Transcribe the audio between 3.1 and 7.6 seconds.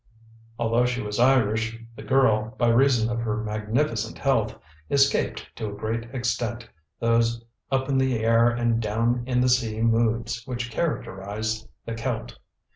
of her magnificent health, escaped, to a great extent, those